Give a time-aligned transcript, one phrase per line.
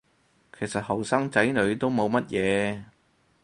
[0.57, 2.83] 其實後生仔女都冇乜嘢